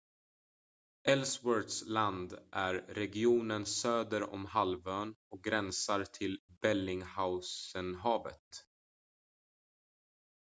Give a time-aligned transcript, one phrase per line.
[1.07, 8.65] ellsworths land är regionen söder om halvön och gränsar till bellingshausenhavet